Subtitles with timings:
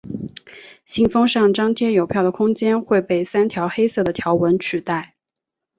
[0.83, 5.13] 信封上张贴邮票的空间会被三条黑色的条纹取代。